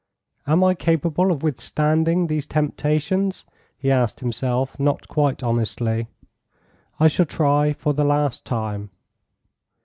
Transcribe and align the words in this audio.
"Am 0.47 0.63
I 0.63 0.73
capable 0.73 1.31
of 1.31 1.43
withstanding 1.43 2.25
these 2.25 2.47
temptations?" 2.47 3.45
he 3.77 3.91
asked 3.91 4.19
himself 4.21 4.79
not 4.79 5.07
quite 5.07 5.43
honestly. 5.43 6.07
"I 6.99 7.07
shall 7.07 7.27
try 7.27 7.73
for 7.73 7.93
the 7.93 8.03
last 8.03 8.43
time." 8.43 8.89